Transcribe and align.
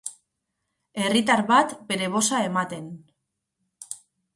Herritar 1.03 1.45
bat 1.53 1.77
bere 1.93 2.11
boza 2.17 2.43
ematen. 2.49 2.93